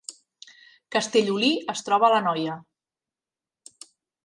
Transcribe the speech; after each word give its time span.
Castellolí 0.95 1.51
es 1.75 1.85
troba 1.91 2.09
a 2.09 2.11
l’Anoia 2.15 2.57